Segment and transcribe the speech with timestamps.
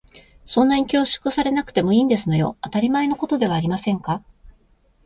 [0.47, 2.57] そんなに恐縮されなくてもいいんですのよ。
[2.63, 4.23] 当たり前のことではありませんか。